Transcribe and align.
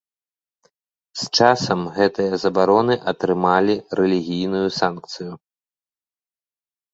З 1.23 1.27
часам 1.39 1.79
гэтыя 1.97 2.39
забароны 2.43 2.95
атрымалі 3.11 3.75
рэлігійную 4.01 4.63
санкцыю. 4.79 5.31